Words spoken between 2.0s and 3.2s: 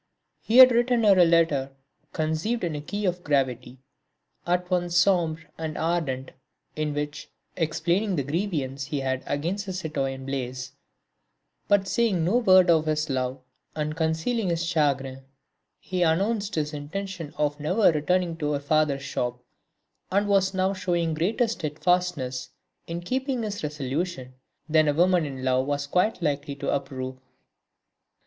conceived in a key